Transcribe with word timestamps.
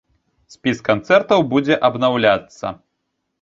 Спіс 0.53 0.79
канцэртаў 0.87 1.45
будзе 1.51 1.77
абнаўляцца. 1.91 2.65